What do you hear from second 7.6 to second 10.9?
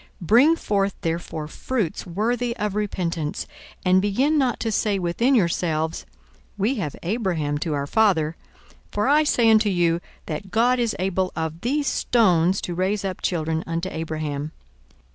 our father: for I say unto you, That God